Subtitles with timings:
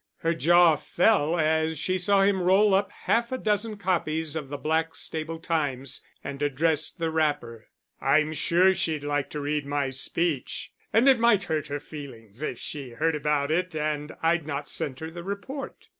[0.21, 4.57] Her jaw fell as she saw him roll up half a dozen copies of the
[4.57, 7.67] Blackstable Times and address the wrapper.
[8.01, 10.71] "I'm sure she'd like to read my speech.
[10.91, 15.01] And it might hurt her feelings if she heard about it and I'd not sent
[15.01, 15.85] her the report."